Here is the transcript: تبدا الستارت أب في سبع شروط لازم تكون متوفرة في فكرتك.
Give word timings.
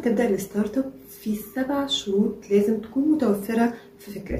تبدا 0.00 0.30
الستارت 0.30 0.78
أب 0.78 0.92
في 1.20 1.36
سبع 1.36 1.86
شروط 1.86 2.34
لازم 2.50 2.80
تكون 2.80 3.08
متوفرة 3.12 3.74
في 3.98 4.10
فكرتك. 4.10 4.34